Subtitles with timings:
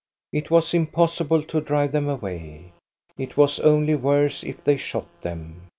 [0.33, 2.73] It was impossible to drive them away.
[3.19, 5.69] It was only worse if they shot them.